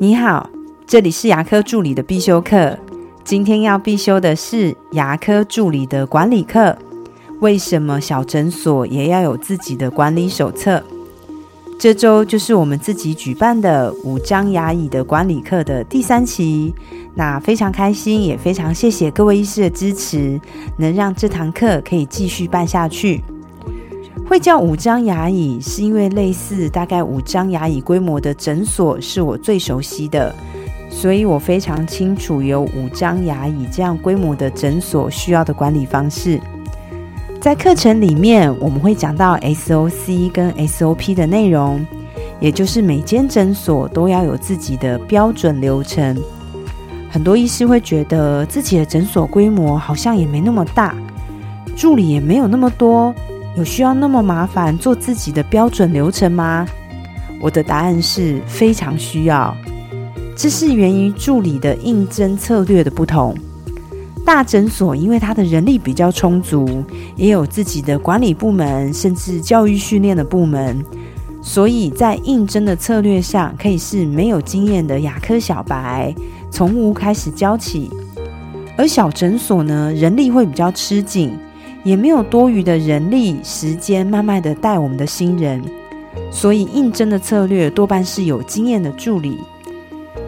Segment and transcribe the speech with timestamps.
[0.00, 0.48] 你好，
[0.86, 2.78] 这里是牙科助理的必修课。
[3.24, 6.78] 今天要必修的是牙科助理的管理课。
[7.40, 10.80] 为什么小诊所也要有自己的管理手册？
[11.80, 16.72] 这周就是我们自己举办的五张牙椅的管理课的第三期。
[17.16, 20.40] 那非常开心，也非常谢谢各位医师的支持，
[20.76, 23.20] 能让这堂课可以继续办下去。
[24.28, 30.34] 会叫五张牙椅，是因为类似大概五张牙椅规模的诊所是我最熟悉的，
[30.90, 36.38] 所以我非常清楚有五张牙椅这样规模的诊所需要的管理方式。
[37.40, 41.84] 在课程里面，我们会讲到 SOC 跟 SOP 的内容，
[42.38, 46.14] 也就是每间诊所都要有自己的标准流程。
[47.08, 50.94] 很多医师会觉得自己的诊所规模好像也没那么大，
[51.74, 53.14] 助理也没有那么多。
[53.58, 56.64] 有需要那么麻烦做自己的标准流程吗？
[57.40, 59.54] 我的答案是非常需要。
[60.36, 63.36] 这是源于助理的应征策略的不同。
[64.24, 66.84] 大诊所因为他的人力比较充足，
[67.16, 70.84] 也有自己的管理部门，甚至教育训练的部门，
[71.42, 76.14] 所以在应征的策略上，可以是没有经验的牙科小白，
[76.48, 77.90] 从无开始教起。
[78.76, 81.36] 而小诊所呢，人力会比较吃紧。
[81.88, 85.64] 也没有多余的人力时间，慢慢的带我们的新人，
[86.30, 89.40] 所以应征的策略多半是有经验的助理。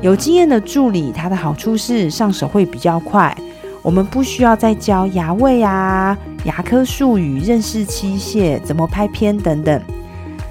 [0.00, 3.36] 有经验的助理，它的好处是上手会比较快，
[3.82, 9.78] 我们不需要再教牙位啊、牙科术语、认识器械、怎么拍片等等。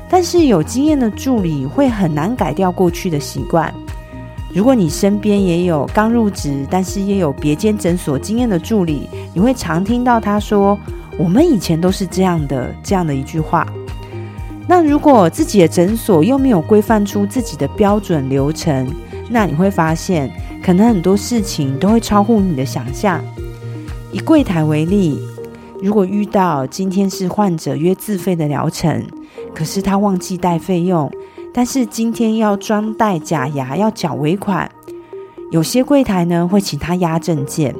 [0.07, 3.73] 但是有经验的助理会很难改掉过去的习惯。
[4.53, 10.77] 如果你身边也有刚入职，但是也有别间诊所经验的助理，你会常听到他说。
[11.19, 13.67] 我们以前都是这样的，这样的一句话。
[14.65, 18.87] 那如果自己的诊所又没有规范出自己的标准流程，
[19.29, 20.31] 那你会发现，
[20.63, 23.21] 可能很多事情都会超乎你的想象。
[24.13, 25.19] 以柜台为例，
[25.81, 29.05] 如果遇到今天是患者约自费的疗程，
[29.53, 31.11] 可是他忘记带费用，
[31.53, 34.71] 但是今天要装戴假牙要缴尾款，
[35.51, 37.75] 有些柜台呢会请他压证件。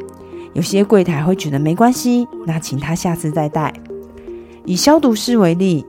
[0.54, 3.74] 有些柜台会觉得没关系，那请他下次再带。
[4.66, 5.86] 以消毒室为例，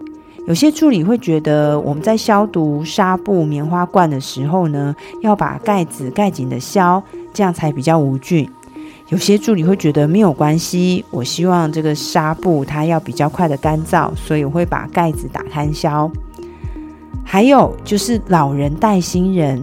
[0.47, 8.49] 有些助理会觉得我们在消毒纱布、棉花罐的时候呢，要把盖子盖紧的消，这样才比较无菌。
[9.09, 16.11] 有些助理会觉得没有关系，我希望这个纱布它要比较快的干燥，所以我会把盖子打开消。
[17.25, 19.61] 还有就是老人带新人，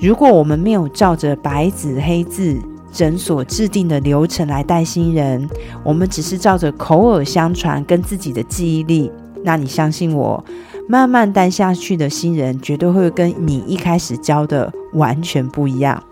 [0.00, 2.58] 如果我们没有照着白纸黑字。
[2.92, 5.48] 诊所制定的流程来带新人，
[5.84, 9.10] 我们只是照着口耳相传跟自己的记忆力。
[9.44, 10.42] 那你相信我，
[10.88, 16.02] 慢慢带下去的新人绝对会跟你一开始教的完全不一样。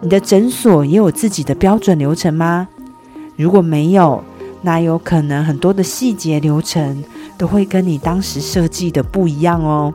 [0.00, 2.66] 你的诊所也有自己的标准流程吗？
[3.36, 4.24] 如果没有，
[4.62, 7.04] 那有可能很多的细节流程
[7.38, 9.94] 都会跟你当时设计的不一样哦。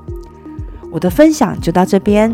[0.89, 2.33] 我的分享就到这边。